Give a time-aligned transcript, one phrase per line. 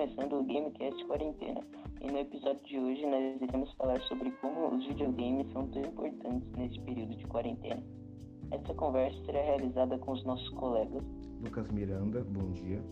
[0.00, 1.60] Começando o Gamecast Quarentena
[2.00, 6.50] e no episódio de hoje nós iremos falar sobre como os videogames são tão importantes
[6.52, 7.82] neste período de quarentena.
[8.50, 11.02] Essa conversa será realizada com os nossos colegas
[11.44, 12.82] Lucas Miranda, bom dia.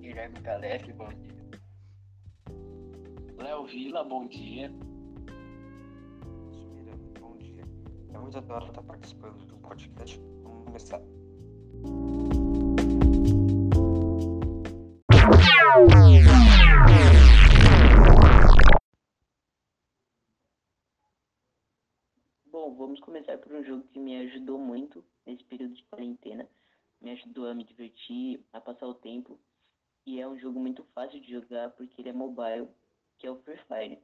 [0.00, 1.60] Guilherme Galef, bom dia.
[3.36, 4.70] Léo Vila, bom dia.
[6.74, 7.62] Miranda, bom dia.
[8.14, 10.18] É muito adoro estar participando do podcast.
[10.42, 11.02] Vamos começar.
[22.46, 26.48] Bom, vamos começar por um jogo que me ajudou muito nesse período de quarentena.
[27.00, 29.38] Me ajudou a me divertir, a passar o tempo.
[30.04, 32.68] E é um jogo muito fácil de jogar porque ele é mobile,
[33.18, 34.00] que é o Free Fire.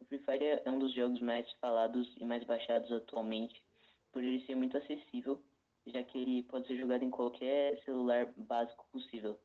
[0.00, 3.62] O Free Fire é um dos jogos mais falados e mais baixados atualmente,
[4.10, 5.40] por ele ser muito acessível,
[5.86, 9.38] já que ele pode ser jogado em qualquer celular básico possível.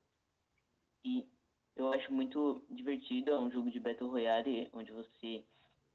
[1.03, 1.27] E
[1.75, 5.43] eu acho muito divertido, é um jogo de Battle Royale onde você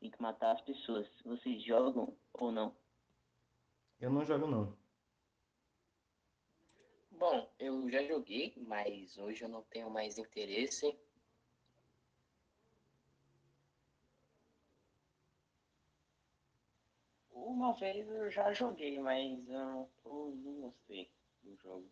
[0.01, 1.07] tem que matar as pessoas.
[1.25, 2.75] Vocês jogam ou não?
[4.01, 4.77] Eu não jogo não.
[7.13, 10.99] Bom, eu já joguei, mas hoje eu não tenho mais interesse.
[17.31, 21.13] Uma vez eu já joguei, mas eu não, tô, não gostei
[21.45, 21.89] do jogo.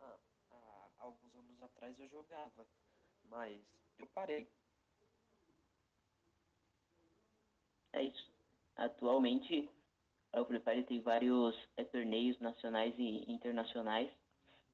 [0.00, 0.18] Ah,
[0.50, 2.66] há alguns anos atrás eu jogava,
[3.24, 3.60] mas
[3.98, 4.48] eu parei.
[7.92, 8.30] É isso.
[8.76, 9.68] Atualmente,
[10.32, 14.10] o Free Fire tem vários é, torneios nacionais e internacionais.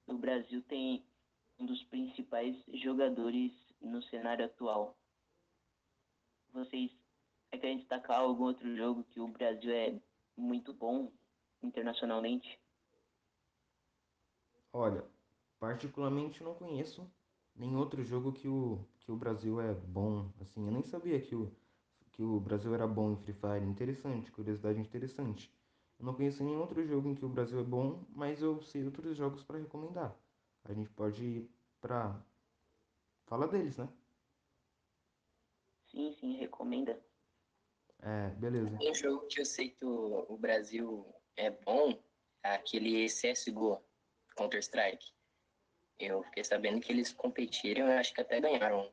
[0.06, 1.04] O Brasil tem
[1.58, 4.96] um dos principais jogadores no cenário atual.
[6.52, 6.92] Vocês
[7.50, 9.98] querem destacar algum outro jogo que o Brasil é
[10.36, 11.10] muito bom
[11.62, 12.60] internacionalmente?
[14.72, 15.04] Olha,
[15.58, 17.10] particularmente não conheço
[17.54, 20.32] nenhum outro jogo que o, que o Brasil é bom.
[20.40, 21.54] Assim, eu nem sabia que o,
[22.12, 23.64] que o Brasil era bom em Free Fire.
[23.64, 25.52] Interessante, curiosidade interessante.
[25.98, 28.84] Eu não conheço nenhum outro jogo em que o Brasil é bom, mas eu sei
[28.84, 30.16] outros jogos para recomendar.
[30.64, 32.24] A gente pode ir pra.
[33.26, 33.88] Fala deles, né?
[35.90, 37.02] Sim, sim, recomenda.
[38.00, 38.78] É, beleza.
[38.80, 42.00] Um jogo que eu sei que o, o Brasil é bom
[42.44, 43.82] é aquele CSGO,
[44.36, 45.17] Counter-Strike.
[45.98, 48.90] Eu fiquei sabendo que eles competiram e acho que até ganharam.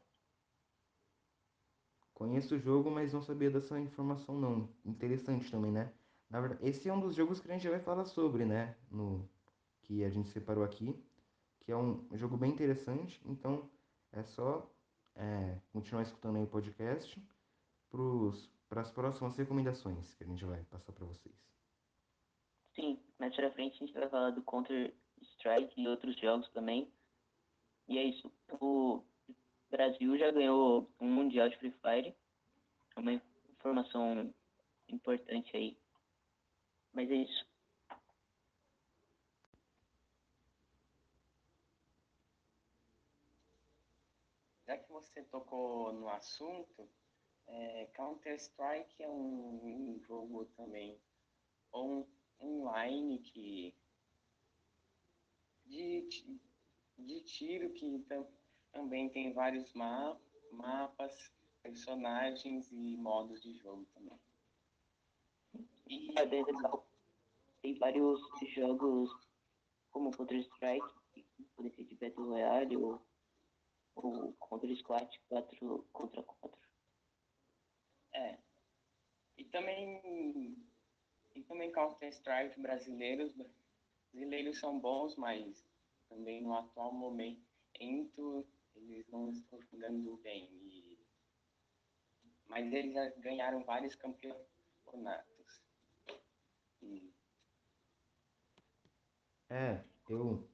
[2.14, 4.70] Conheço o jogo, mas não sabia dessa informação não.
[4.86, 5.94] Interessante também, né?
[6.30, 8.76] Na verdade, esse é um dos jogos que a gente vai falar sobre, né?
[8.90, 9.30] No
[9.82, 11.00] que a gente separou aqui,
[11.60, 13.22] que é um jogo bem interessante.
[13.26, 13.70] Então,
[14.12, 14.68] é só
[15.16, 17.22] é, continuar escutando aí o podcast
[18.68, 21.36] para as próximas recomendações que a gente vai passar para vocês.
[22.74, 24.42] Sim, mais pra frente a gente vai falar do
[25.46, 26.92] Counter-Strike e outros jogos também.
[27.88, 28.32] E é isso.
[28.60, 29.04] O
[29.70, 32.16] Brasil já ganhou um Mundial de Free Fire.
[32.96, 34.34] É uma informação
[34.90, 35.78] importante aí.
[36.92, 37.46] Mas é isso.
[44.68, 46.90] Já que você tocou no assunto,
[47.46, 51.00] é, Counter-Strike é um, um jogo também
[51.72, 52.04] on,
[52.42, 53.76] online que
[55.66, 56.08] de,
[56.98, 58.28] de tiro que tam,
[58.72, 60.18] também tem vários ma
[60.52, 61.32] mapas,
[61.62, 64.20] personagens e modos de jogo também.
[65.88, 66.26] E é.
[67.62, 68.22] Tem vários
[68.54, 69.12] jogos
[69.92, 70.86] como Counter-Strike,
[71.56, 73.02] podem ser de Battle Royale ou,
[73.96, 76.60] ou Counter-Strike 4 contra 4.
[78.14, 78.38] É.
[79.38, 80.58] E também,
[81.34, 83.34] e também Counter-Strike brasileiros.
[84.16, 85.62] Brasileiros são bons, mas
[86.08, 90.46] também no atual momento eles não estão jogando bem.
[90.72, 90.98] E,
[92.48, 95.62] mas eles ganharam vários campeonatos.
[96.82, 97.12] E,
[99.50, 100.48] É, eu,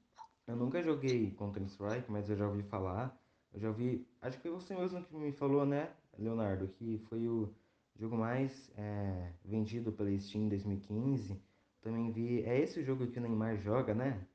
[0.48, 3.16] eu nunca joguei Counter-Strike, mas eu já ouvi falar.
[3.54, 4.08] Eu já ouvi.
[4.22, 6.68] Acho que foi você mesmo que me falou, né, Leonardo?
[6.68, 7.54] Que foi o
[7.96, 11.40] jogo mais é, vendido pela Steam em 2015.
[11.82, 12.44] Também vi.
[12.44, 14.28] É esse o jogo que o Neymar joga, né?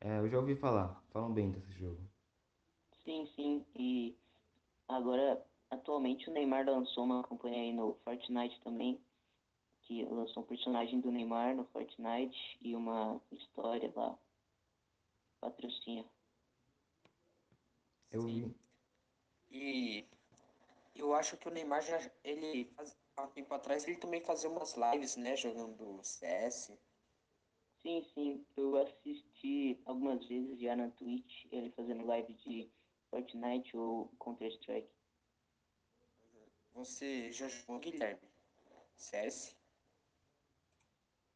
[0.00, 1.02] É, eu já ouvi falar.
[1.12, 2.10] Falam bem desse jogo.
[3.04, 3.66] Sim, sim.
[3.74, 4.16] E
[4.88, 9.04] agora, atualmente, o Neymar lançou uma campanha aí no Fortnite também,
[9.82, 14.18] que lançou um personagem do Neymar no Fortnite e uma história lá.
[15.40, 16.10] Patrocínio.
[18.12, 18.42] Eu Sim.
[18.42, 18.56] vi.
[19.50, 20.08] E
[20.94, 24.50] eu acho que o Neymar já, ele, faz- há um tempo atrás, ele também fazia
[24.50, 26.78] umas lives, né, jogando CS.
[27.82, 32.70] Sim, sim, eu assisti algumas vezes já na Twitch, ele fazendo live de
[33.10, 34.88] Fortnite ou Counter-Strike.
[36.74, 38.20] Você já jogou, Guilherme?
[38.96, 39.56] CS?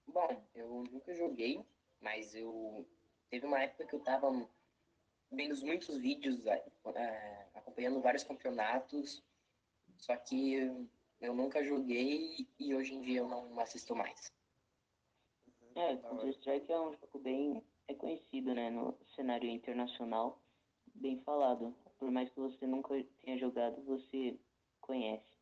[0.06, 1.61] Bom, eu nunca joguei,
[2.00, 2.88] mas eu
[3.29, 4.31] teve uma época que eu tava
[5.32, 9.22] vendo muitos vídeos, é, acompanhando vários campeonatos,
[9.99, 10.88] só que
[11.21, 14.33] eu nunca joguei e hoje em dia eu não assisto mais.
[15.75, 20.41] É, Counter-Strike é um jogo bem reconhecido, né, no cenário internacional,
[20.95, 21.77] bem falado.
[21.99, 24.39] Por mais que você nunca tenha jogado, você
[24.81, 25.37] conhece.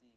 [0.00, 0.12] Sim.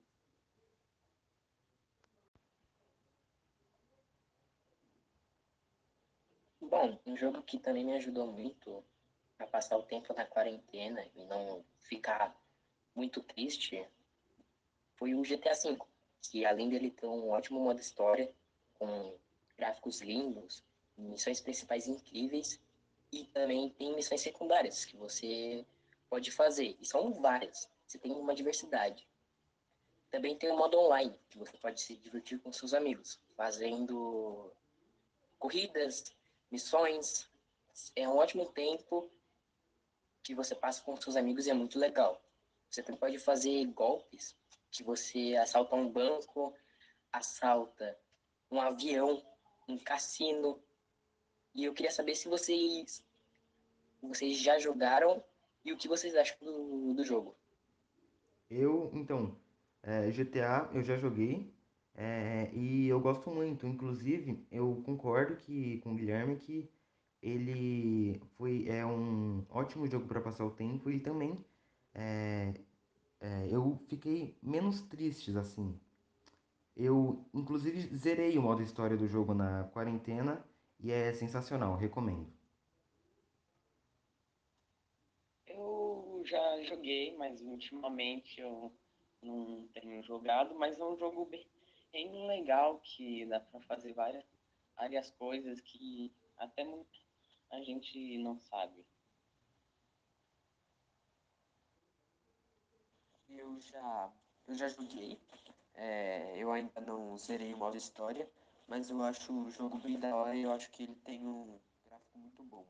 [6.61, 8.83] Bom, um jogo que também me ajudou muito
[9.39, 12.35] a passar o tempo na quarentena e não ficar
[12.95, 13.85] muito triste
[15.01, 15.79] foi o GTA V,
[16.21, 18.31] que além dele ter um ótimo modo história,
[18.75, 19.17] com
[19.57, 20.63] gráficos lindos,
[20.95, 22.61] missões principais incríveis,
[23.11, 25.65] e também tem missões secundárias que você
[26.07, 29.07] pode fazer, e são várias, você tem uma diversidade.
[30.11, 34.53] Também tem o modo online, que você pode se divertir com seus amigos, fazendo
[35.39, 36.15] corridas,
[36.51, 37.27] missões.
[37.95, 39.09] É um ótimo tempo
[40.21, 42.21] que você passa com seus amigos e é muito legal.
[42.69, 44.35] Você também pode fazer golpes,
[44.71, 46.53] que você assalta um banco,
[47.11, 47.97] assalta
[48.49, 49.21] um avião,
[49.67, 50.59] um cassino.
[51.53, 53.03] E eu queria saber se vocês,
[54.01, 55.23] vocês já jogaram
[55.63, 57.35] e o que vocês acham do, do jogo.
[58.49, 59.37] Eu, então,
[59.83, 61.53] é, GTA eu já joguei
[61.95, 63.67] é, e eu gosto muito.
[63.67, 66.69] Inclusive, eu concordo que, com o Guilherme que
[67.21, 71.37] ele foi é um ótimo jogo para passar o tempo e também
[71.93, 72.53] é,
[73.21, 75.79] é, eu fiquei menos tristes assim.
[76.75, 80.43] Eu, inclusive, zerei o modo história do jogo na quarentena
[80.79, 82.33] e é sensacional, recomendo.
[85.45, 88.73] Eu já joguei, mas ultimamente eu
[89.21, 91.45] não tenho jogado, mas é um jogo bem,
[91.91, 94.25] bem legal que dá para fazer várias,
[94.75, 96.99] várias coisas que até muito
[97.51, 98.83] a gente não sabe.
[103.41, 104.13] Eu já,
[104.47, 105.19] eu já joguei.
[105.73, 108.29] É, eu ainda não zerei o modo história,
[108.67, 111.59] mas eu acho o jogo bem da hora e eu acho que ele tem um
[111.83, 112.63] gráfico muito bom.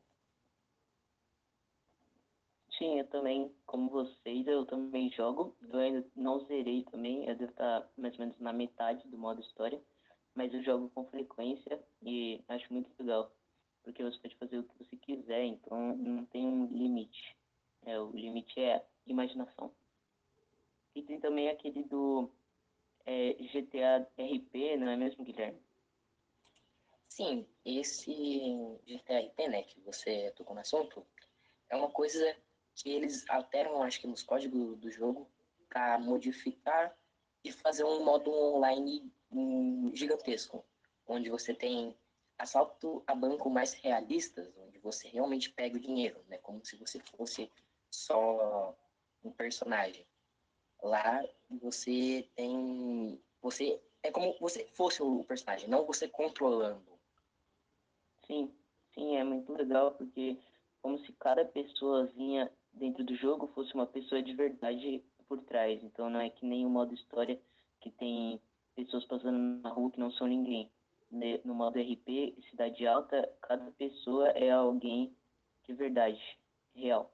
[2.78, 5.54] Sim, eu também, como vocês, eu também jogo.
[5.60, 9.42] Eu ainda não zerei também, eu devo estar mais ou menos na metade do modo
[9.42, 9.78] história,
[10.34, 13.30] mas eu jogo com frequência e acho muito legal,
[13.82, 17.36] porque você pode fazer o que você quiser, então não tem um limite.
[17.84, 19.70] É, o limite é imaginação.
[20.94, 22.30] E tem também aquele do
[23.04, 25.60] é, GTA RP, não é mesmo, Guilherme?
[27.08, 28.12] Sim, esse
[28.86, 31.06] GTA RP, né, que você tocou no assunto,
[31.68, 32.36] é uma coisa
[32.74, 35.30] que eles alteram, acho que nos códigos do jogo,
[35.68, 36.96] para modificar
[37.44, 40.64] e fazer um modo online um, gigantesco,
[41.06, 41.96] onde você tem
[42.38, 46.98] assalto a banco mais realistas, onde você realmente pega o dinheiro, né, como se você
[46.98, 47.50] fosse
[47.90, 48.74] só
[49.22, 50.06] um personagem.
[50.82, 51.24] Lá
[51.60, 53.20] você tem.
[53.40, 53.80] Você.
[54.02, 56.82] É como você fosse o personagem, não você controlando.
[58.26, 58.52] Sim,
[58.94, 60.36] sim, é muito legal, porque
[60.80, 65.82] como se cada pessoazinha dentro do jogo fosse uma pessoa de verdade por trás.
[65.84, 67.40] Então não é que nem o modo história
[67.80, 68.40] que tem
[68.74, 70.68] pessoas passando na rua que não são ninguém.
[71.44, 75.14] No modo RP, Cidade Alta, cada pessoa é alguém
[75.64, 76.20] de verdade,
[76.74, 77.11] real.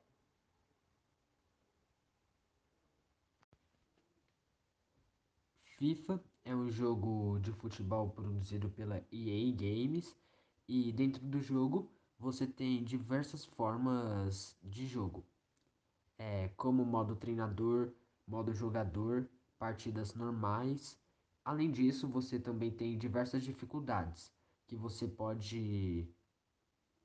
[5.79, 10.17] FIFA é um jogo de futebol produzido pela EA Games
[10.67, 15.25] e dentro do jogo você tem diversas formas de jogo,
[16.19, 17.93] é, como modo treinador,
[18.27, 20.99] modo jogador, partidas normais.
[21.45, 24.33] Além disso, você também tem diversas dificuldades
[24.67, 26.13] que você pode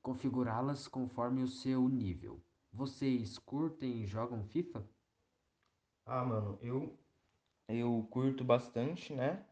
[0.02, 2.42] configurá-las conforme o seu nível.
[2.72, 4.84] Vocês curtem e jogam FIFA?
[6.06, 6.98] Ah, mano, eu
[7.68, 9.44] eu curto bastante, né?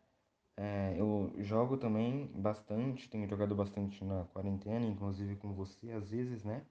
[0.56, 6.44] É, eu jogo também bastante, tenho jogado bastante na quarentena, inclusive com você às vezes,
[6.44, 6.66] né?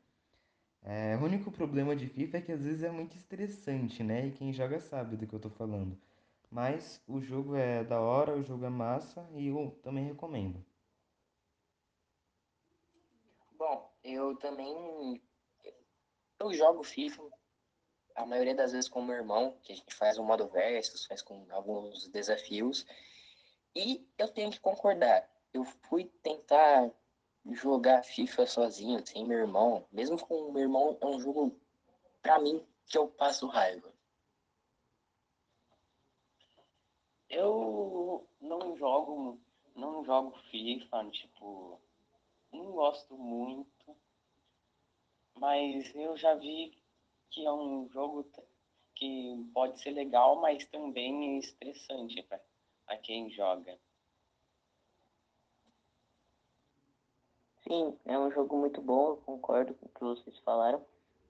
[0.84, 4.28] É, o único problema de FIFA é que às vezes é muito estressante, né?
[4.28, 5.98] E quem joga sabe do que eu tô falando.
[6.52, 10.64] Mas o jogo é da hora, o jogo é massa e eu também recomendo.
[13.58, 15.22] Bom, eu também.
[16.40, 17.22] Eu jogo FIFA,
[18.22, 21.06] a maioria das vezes com o meu irmão, que a gente faz um modo versus,
[21.06, 22.86] faz com alguns desafios.
[23.76, 26.92] E eu tenho que concordar, eu fui tentar
[27.52, 31.60] jogar FIFA sozinho, sem meu irmão, mesmo com o meu irmão, é um jogo,
[32.22, 33.92] pra mim, que eu passo raiva.
[37.28, 39.40] Eu não jogo,
[39.76, 41.82] não jogo FIFA, tipo,
[42.52, 43.96] não gosto muito,
[45.34, 46.81] mas eu já vi
[47.32, 48.26] que é um jogo
[48.96, 53.78] que pode ser legal, mas também estressante para quem joga.
[57.68, 60.86] Sim, é um jogo muito bom, eu concordo com o que vocês falaram.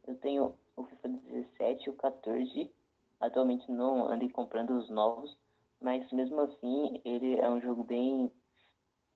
[0.07, 2.71] Eu tenho o FIFA 17 e o 14.
[3.19, 5.37] Atualmente não andei comprando os novos,
[5.79, 8.31] mas mesmo assim ele é um jogo bem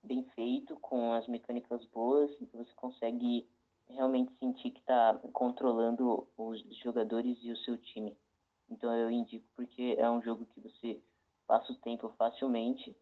[0.04, 3.44] bem feito, com as mecânicas boas, e você consegue
[3.88, 8.16] realmente sentir que está controlando os jogadores e o seu time.
[8.68, 11.00] Então eu indico porque é um jogo que você
[11.46, 12.96] passa o tempo facilmente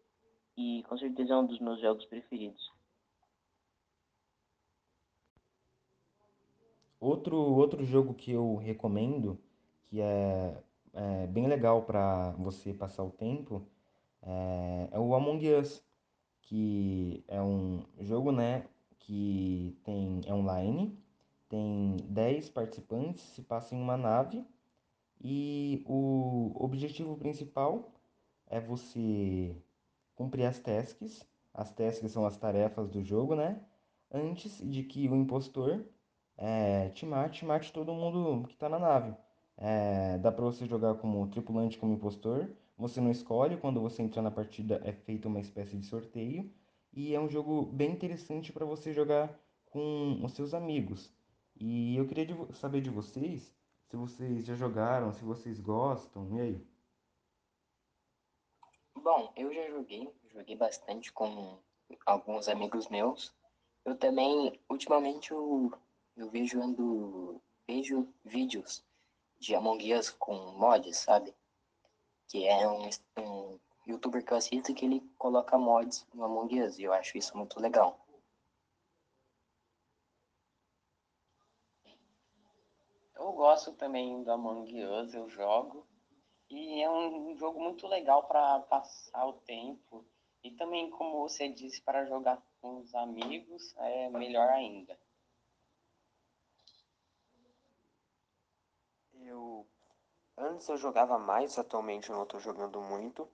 [0.57, 2.71] e com certeza é um dos meus jogos preferidos.
[6.99, 9.39] Outro, outro jogo que eu recomendo,
[9.83, 10.63] que é,
[10.93, 13.67] é bem legal para você passar o tempo,
[14.21, 15.83] é, é o Among Us,
[16.41, 18.67] que é um jogo, né,
[19.05, 20.97] que tem, é online,
[21.47, 24.43] tem 10 participantes, se passa em uma nave,
[25.21, 27.93] e o objetivo principal
[28.47, 29.55] é você
[30.15, 33.61] cumprir as tasks, as tasks são as tarefas do jogo, né,
[34.11, 35.85] antes de que o impostor
[36.37, 39.15] é, te mate, mate todo mundo que tá na nave.
[39.57, 42.49] É, dá pra você jogar como tripulante, como impostor.
[42.77, 46.51] Você não escolhe, quando você entra na partida é feita uma espécie de sorteio.
[46.95, 51.13] E é um jogo bem interessante para você jogar com os seus amigos.
[51.59, 53.53] E eu queria saber de vocês,
[53.87, 56.67] se vocês já jogaram, se vocês gostam, e aí?
[58.95, 61.59] Bom, eu já joguei, joguei bastante com
[62.05, 63.33] alguns amigos meus.
[63.83, 65.71] Eu também, ultimamente, eu
[66.15, 68.83] eu vejo ando, vejo vídeos
[69.37, 71.35] de Among Us com mods, sabe?
[72.29, 76.79] Que é um, um youtuber que eu assisto que ele coloca mods no Among Us
[76.79, 78.05] e eu acho isso muito legal.
[83.15, 85.87] Eu gosto também do Among Us, eu jogo.
[86.49, 90.05] E é um jogo muito legal para passar o tempo.
[90.43, 94.99] E também, como você disse, para jogar com os amigos, é melhor ainda.
[99.13, 99.67] Eu
[100.37, 103.27] antes eu jogava mais, atualmente eu não estou jogando muito,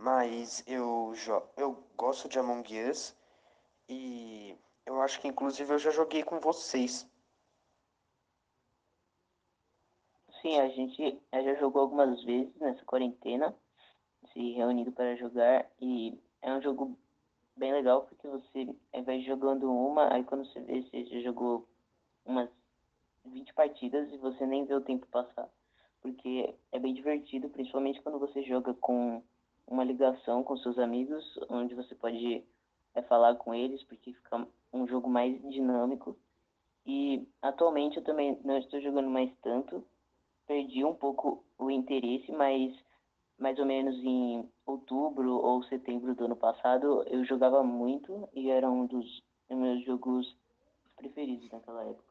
[0.00, 1.12] mas eu
[1.58, 3.14] eu gosto de Among Us
[3.88, 7.06] e eu acho que inclusive eu já joguei com vocês.
[10.40, 13.54] Sim, a gente já jogou algumas vezes nessa quarentena,
[14.32, 16.98] se reunindo para jogar e é um jogo
[17.54, 21.68] bem legal porque você vai jogando uma, aí quando você vê, você já jogou
[22.24, 22.48] umas
[23.26, 25.50] 20 partidas e você nem vê o tempo passar.
[26.00, 29.22] Porque é bem divertido, principalmente quando você joga com
[29.70, 32.44] uma ligação com seus amigos, onde você pode
[32.92, 36.18] é, falar com eles, porque fica um jogo mais dinâmico.
[36.84, 39.86] E atualmente eu também não estou jogando mais tanto,
[40.46, 42.76] perdi um pouco o interesse, mas
[43.38, 48.68] mais ou menos em outubro ou setembro do ano passado eu jogava muito e era
[48.68, 50.36] um dos meus jogos
[50.96, 52.10] preferidos naquela época.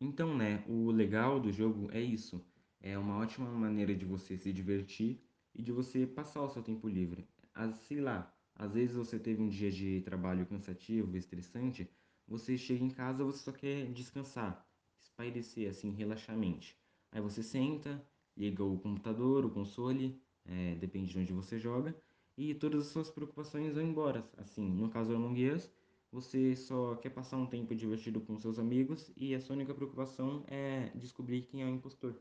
[0.00, 2.44] Então, né, o legal do jogo é isso.
[2.82, 5.20] É uma ótima maneira de você se divertir
[5.54, 7.28] e de você passar o seu tempo livre.
[7.54, 11.88] As, sei lá, às vezes você teve um dia de trabalho cansativo, estressante,
[12.26, 14.68] você chega em casa, você só quer descansar,
[15.00, 16.76] espairecer, assim, relaxar a mente.
[17.12, 18.04] Aí você senta,
[18.36, 21.96] liga o computador, o console, é, depende de onde você joga,
[22.36, 24.28] e todas as suas preocupações vão embora.
[24.36, 25.70] Assim, no caso do Among Us,
[26.10, 30.44] você só quer passar um tempo divertido com seus amigos e a sua única preocupação
[30.48, 32.20] é descobrir quem é o impostor.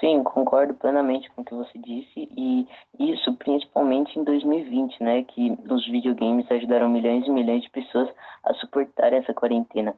[0.00, 2.66] Sim, concordo plenamente com o que você disse e
[2.98, 8.08] isso principalmente em 2020, né, que os videogames ajudaram milhões e milhões de pessoas
[8.44, 9.94] a suportar essa quarentena.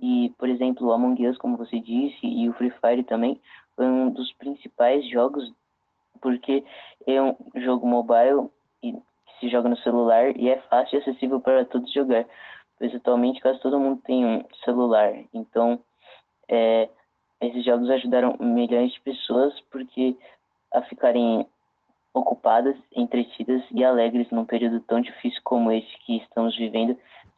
[0.00, 3.38] E, por exemplo, o Among Us, como você disse, e o Free Fire também,
[3.76, 5.52] foi um dos principais jogos,
[6.20, 6.64] porque
[7.06, 8.48] é um jogo mobile
[8.82, 8.96] e
[9.38, 12.24] se joga no celular e é fácil e acessível para todos jogar,
[12.78, 15.12] pois atualmente quase todo mundo tem um celular.
[15.34, 15.78] Então,
[16.48, 16.88] é,
[17.42, 20.16] esses jogos ajudaram milhões de pessoas porque
[20.72, 21.46] a ficarem
[22.14, 26.96] ocupadas, entretidas e alegres num período tão difícil como esse que estamos vivendo,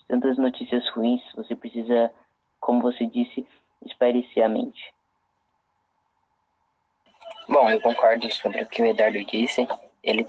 [0.09, 2.13] tantas notícias ruins, você precisa,
[2.61, 3.47] como você disse,
[3.87, 4.93] espairecer a mente.
[7.49, 9.67] Bom, eu concordo sobre o que o Eduardo disse.
[10.03, 10.27] Ele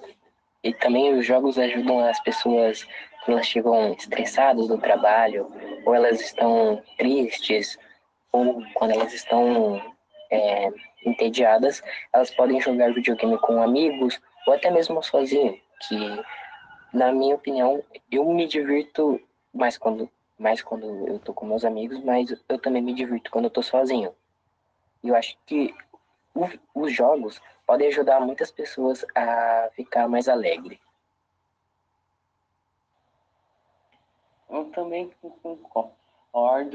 [0.63, 2.88] e também os jogos ajudam as pessoas
[3.24, 5.51] quando elas chegam estressadas do trabalho,
[5.86, 7.77] ou elas estão tristes,
[8.74, 9.82] quando elas estão
[10.32, 10.72] é,
[11.06, 11.82] entediadas,
[12.13, 16.24] elas podem jogar videogame com amigos ou até mesmo sozinho, que
[16.94, 19.20] na minha opinião eu me divirto
[19.54, 23.46] mais quando mais quando eu tô com meus amigos, mas eu também me divirto quando
[23.46, 24.13] eu tô sozinho.
[25.01, 25.74] E eu acho que
[26.34, 30.77] o, os jogos podem ajudar muitas pessoas a ficar mais alegre.
[34.50, 35.10] Eu também
[35.42, 36.05] concordo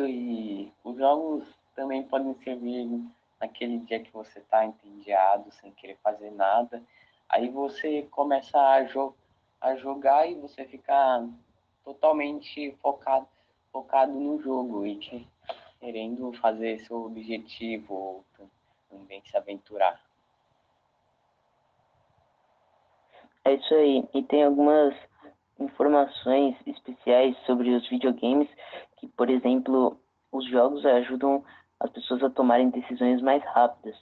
[0.09, 2.89] e os jogos também podem servir
[3.39, 6.83] naquele dia que você está entediado, sem querer fazer nada.
[7.29, 9.15] Aí você começa a, jo
[9.61, 11.29] a jogar e você fica
[11.85, 13.29] totalmente focado,
[13.71, 15.29] focado no jogo e que,
[15.79, 18.25] querendo fazer seu objetivo,
[18.89, 20.01] também se aventurar.
[23.45, 24.09] É isso aí.
[24.15, 24.95] E tem algumas
[25.59, 28.49] informações especiais sobre os videogames
[29.01, 29.99] que, por exemplo,
[30.31, 31.43] os jogos ajudam
[31.81, 33.97] as pessoas a tomarem decisões mais rápidas.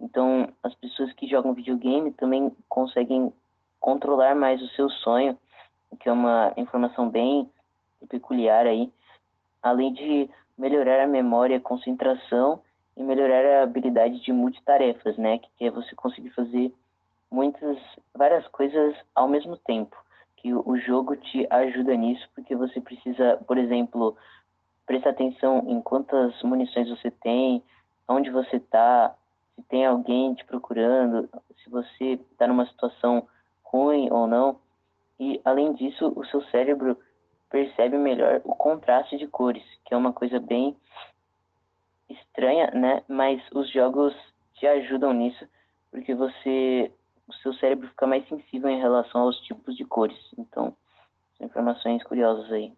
[0.00, 3.32] Então, as pessoas que jogam videogame também conseguem
[3.80, 5.36] controlar mais o seu sonho,
[5.90, 7.50] o que é uma informação bem
[8.08, 8.92] peculiar aí,
[9.62, 12.60] além de melhorar a memória, a concentração
[12.96, 16.72] e melhorar a habilidade de multitarefas, né, que é você conseguir fazer
[17.30, 17.76] muitas
[18.14, 19.96] várias coisas ao mesmo tempo.
[20.36, 24.16] Que o jogo te ajuda nisso, porque você precisa, por exemplo,
[24.86, 27.62] prestar atenção em quantas munições você tem,
[28.08, 29.14] onde você está,
[29.54, 31.28] se tem alguém te procurando,
[31.62, 33.26] se você está numa situação
[33.62, 34.58] ruim ou não.
[35.18, 36.98] E além disso, o seu cérebro
[37.50, 40.76] percebe melhor o contraste de cores, que é uma coisa bem
[42.08, 43.02] estranha, né?
[43.08, 44.14] Mas os jogos
[44.54, 45.46] te ajudam nisso,
[45.90, 46.92] porque você
[47.26, 50.18] o seu cérebro fica mais sensível em relação aos tipos de cores.
[50.36, 50.76] Então,
[51.38, 52.72] são informações curiosas aí.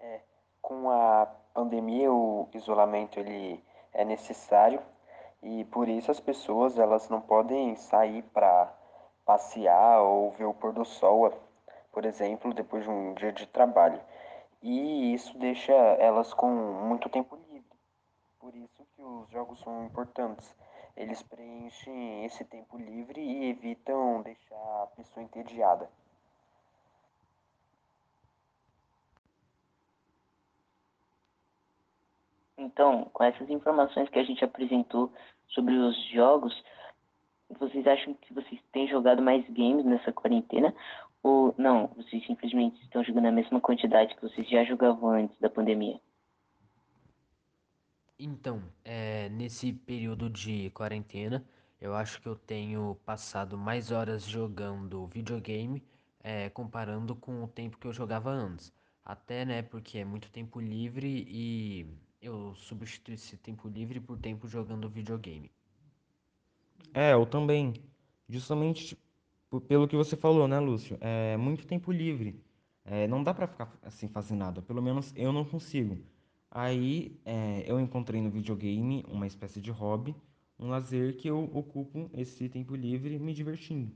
[0.00, 0.20] É,
[0.60, 4.80] com a pandemia, o isolamento ele é necessário
[5.42, 8.72] e por isso as pessoas elas não podem sair para
[9.24, 11.32] passear ou ver o pôr do sol,
[11.92, 14.00] por exemplo, depois de um dia de trabalho.
[14.62, 17.78] E isso deixa elas com muito tempo livre.
[18.38, 20.56] Por isso que os jogos são importantes
[20.98, 25.88] eles preenchem esse tempo livre e evitam deixar a pessoa entediada.
[32.68, 35.10] Então, com essas informações que a gente apresentou
[35.48, 36.54] sobre os jogos,
[37.58, 40.74] vocês acham que vocês têm jogado mais games nessa quarentena?
[41.22, 45.48] Ou não, vocês simplesmente estão jogando a mesma quantidade que vocês já jogavam antes da
[45.48, 45.98] pandemia?
[48.18, 51.42] Então, é, nesse período de quarentena,
[51.80, 55.82] eu acho que eu tenho passado mais horas jogando videogame,
[56.22, 58.72] é, comparando com o tempo que eu jogava antes.
[59.02, 61.86] Até, né, porque é muito tempo livre e
[62.20, 65.50] eu substituo esse tempo livre por tempo jogando videogame.
[66.92, 67.74] É, eu também.
[68.28, 70.98] Justamente tipo, pelo que você falou, né, Lúcio?
[71.00, 72.42] É muito tempo livre.
[72.84, 74.62] É, não dá pra ficar assim fazendo nada.
[74.62, 75.98] Pelo menos eu não consigo.
[76.50, 80.14] Aí é, eu encontrei no videogame uma espécie de hobby,
[80.58, 83.92] um lazer que eu ocupo esse tempo livre me divertindo.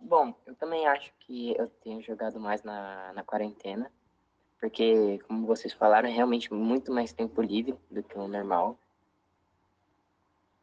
[0.00, 3.90] Bom, eu também acho que eu tenho jogado mais na, na quarentena,
[4.62, 8.78] porque, como vocês falaram, é realmente muito mais tempo livre do que o normal.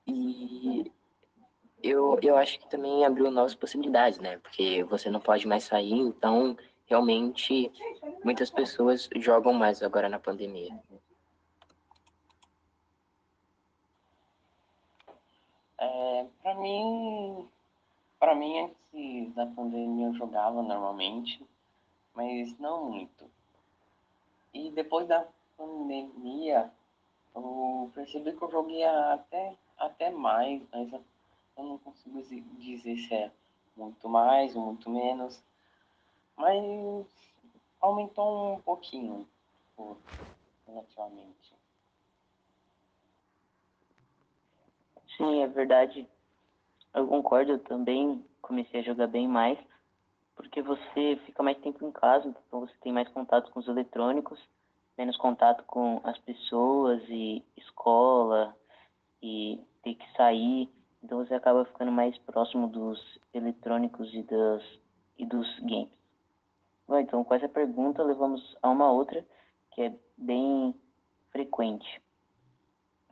[0.08, 0.90] E
[1.84, 4.38] eu, eu acho que também abriu novas possibilidades, né?
[4.38, 7.70] Porque você não pode mais sair, então realmente
[8.24, 10.82] muitas pessoas jogam mais agora na pandemia.
[15.78, 17.50] É, para mim,
[18.18, 18.60] para mim
[18.94, 21.46] antes da pandemia eu jogava normalmente,
[22.16, 23.39] mas não muito.
[24.54, 25.26] E depois da
[25.58, 26.72] pandemia
[27.36, 32.22] eu percebi que eu joguei até até mais, mas eu não consigo
[32.58, 33.32] dizer se é
[33.78, 35.42] muito mais ou muito menos
[36.40, 37.06] mas
[37.82, 39.28] aumentou um pouquinho,
[40.66, 41.54] relativamente.
[45.18, 46.08] Sim, é verdade.
[46.94, 49.60] Eu concordo, eu também comecei a jogar bem mais,
[50.40, 54.40] porque você fica mais tempo em casa, então você tem mais contato com os eletrônicos,
[54.98, 58.56] menos contato com as pessoas e escola
[59.22, 60.70] e ter que sair,
[61.04, 64.64] então você acaba ficando mais próximo dos eletrônicos e das
[65.18, 65.92] e dos games.
[66.88, 69.26] Bom, então com essa pergunta levamos a uma outra
[69.72, 70.74] que é bem
[71.34, 72.02] frequente.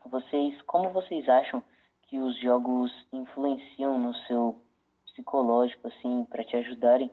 [0.06, 1.62] Vocês, como vocês acham
[2.04, 4.62] que os jogos influenciam no seu
[5.18, 7.12] psicológico, assim, para te ajudarem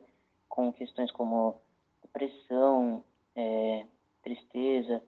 [0.49, 1.61] com questões como
[2.03, 3.03] depressão,
[3.35, 3.87] é,
[4.23, 5.03] tristeza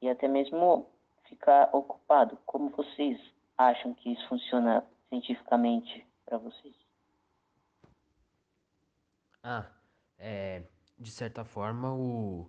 [0.00, 0.86] e até mesmo
[1.28, 2.38] ficar ocupado?
[2.44, 3.18] Como vocês
[3.56, 6.74] acham que isso funciona cientificamente para vocês?
[9.42, 9.66] Ah,
[10.18, 10.62] é,
[10.98, 12.48] de certa forma o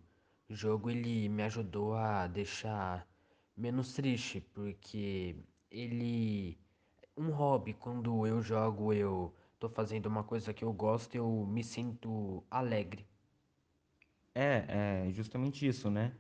[0.50, 3.08] jogo ele me ajudou a deixar
[3.56, 5.36] menos triste, porque
[5.72, 6.58] ele
[7.16, 11.64] um hobby, quando eu jogo, eu tô fazendo uma coisa que eu gosto, eu me
[11.64, 13.06] sinto alegre.
[14.36, 16.14] É, é justamente isso, né?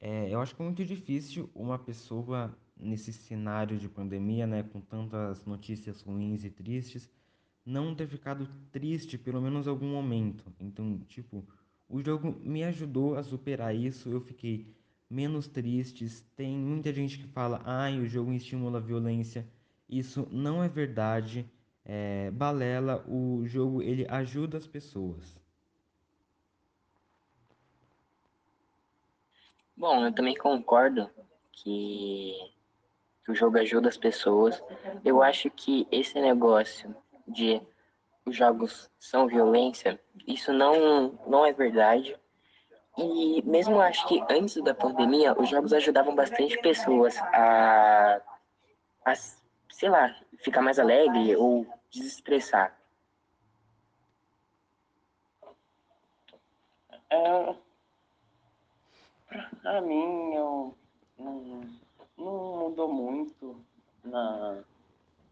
[0.00, 4.80] É, eu acho que é muito difícil uma pessoa nesse cenário de pandemia, né, com
[4.80, 7.10] tantas notícias ruins e tristes,
[7.66, 10.50] não ter ficado triste pelo menos algum momento.
[10.58, 11.46] Então, tipo,
[11.86, 14.74] o jogo me ajudou a superar isso, eu fiquei
[15.10, 16.08] menos triste.
[16.34, 19.46] Tem muita gente que fala, ai, o jogo estimula a violência.
[19.86, 21.46] Isso não é verdade.
[21.84, 25.36] É, balela, o jogo ele ajuda as pessoas.
[29.76, 31.10] Bom, eu também concordo
[31.52, 32.34] que,
[33.30, 34.62] o jogo ajuda as pessoas.
[35.04, 36.94] Eu acho que esse negócio
[37.26, 37.62] de
[38.26, 42.14] os jogos são violência, isso não, não é verdade.
[42.98, 48.20] E mesmo acho que antes da pandemia, os jogos ajudavam bastante pessoas a,
[49.06, 52.76] a sei lá, ficar mais alegre ou desestressar.
[57.10, 57.54] É,
[59.62, 60.76] pra mim, eu
[61.18, 61.60] não,
[62.16, 63.64] não mudou muito
[64.04, 64.62] na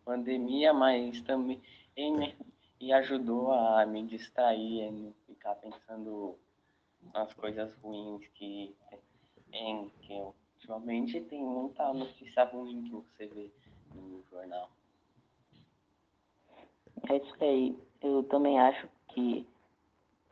[0.05, 1.63] pandemia, mas também
[1.97, 2.37] me,
[2.81, 6.37] e ajudou a me distrair, a não ficar pensando
[7.15, 8.75] nas coisas ruins que
[9.51, 10.13] tem, que
[10.57, 13.51] ultimamente tem muita notícia ruim que você vê
[13.95, 14.71] no jornal.
[17.09, 17.79] É isso aí.
[18.03, 19.47] Eu também acho que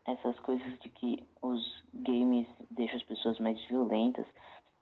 [0.06, 4.26] essas coisas de que os games deixam as pessoas mais violentas,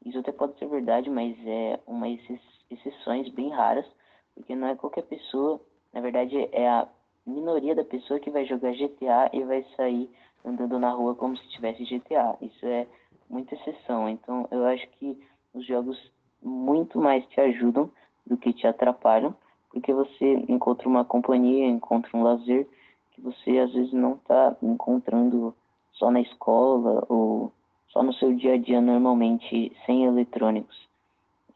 [0.05, 3.87] isso até pode ser verdade, mas é uma exceções bem raras,
[4.35, 5.61] porque não é qualquer pessoa,
[5.93, 6.89] na verdade é a
[7.27, 10.11] minoria da pessoa que vai jogar GTA e vai sair
[10.45, 12.37] andando na rua como se tivesse GTA.
[12.43, 12.87] Isso é
[13.31, 14.09] muita exceção.
[14.09, 15.19] Então eu acho que
[15.55, 15.99] os jogos
[16.43, 17.91] muito mais te ajudam
[18.27, 19.35] do que te atrapalham,
[19.75, 22.67] porque você encontra uma companhia, encontra um lazer
[23.11, 25.53] que você às vezes não está encontrando
[25.93, 27.53] só na escola ou
[27.89, 30.89] só no seu dia a dia normalmente sem eletrônicos.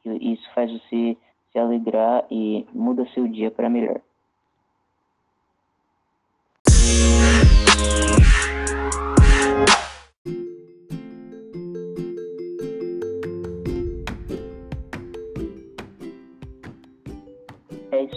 [0.04, 1.16] E isso faz você
[1.52, 4.00] se alegrar e muda seu dia para melhor.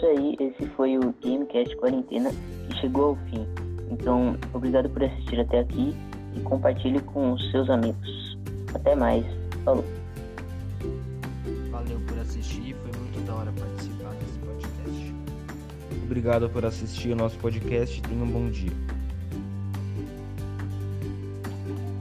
[0.01, 2.31] Isso aí, esse foi o Gamecast Quarentena
[2.67, 3.45] que chegou ao fim.
[3.91, 5.95] Então, obrigado por assistir até aqui
[6.35, 8.37] e compartilhe com os seus amigos.
[8.73, 9.23] Até mais.
[9.63, 9.85] Falou.
[11.69, 15.13] Valeu por assistir, foi muito da hora participar desse podcast.
[16.03, 18.01] Obrigado por assistir o nosso podcast.
[18.01, 18.71] Tenha um bom dia.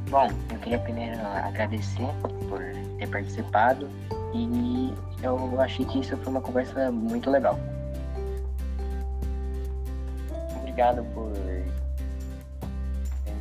[0.09, 2.09] Bom, eu queria primeiro agradecer
[2.49, 2.61] por
[2.99, 3.87] ter participado
[4.35, 7.59] e eu achei que isso foi uma conversa muito legal.
[10.71, 11.65] Obrigado por ter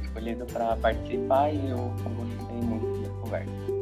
[0.01, 3.78] escolhido para participar e eu gostei muito da conversa.